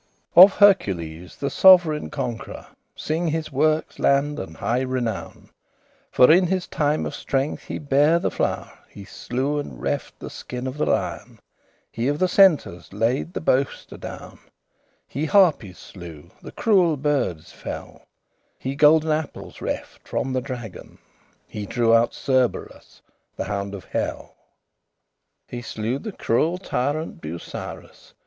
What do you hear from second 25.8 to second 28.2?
the cruel tyrant Busirus.